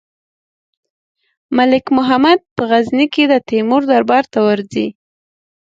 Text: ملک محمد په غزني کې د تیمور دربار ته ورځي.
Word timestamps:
ملک 1.57 1.85
محمد 1.97 2.39
په 2.55 2.63
غزني 2.69 3.05
کې 3.13 3.23
د 3.27 3.33
تیمور 3.49 3.81
دربار 3.91 4.23
ته 4.33 4.39
ورځي. 4.47 4.87